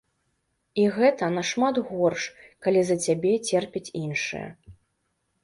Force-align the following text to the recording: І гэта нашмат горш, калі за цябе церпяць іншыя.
І 0.83 0.85
гэта 0.95 1.27
нашмат 1.33 1.75
горш, 1.89 2.23
калі 2.69 2.81
за 2.89 2.97
цябе 3.05 3.35
церпяць 3.47 3.85
іншыя. 4.03 4.49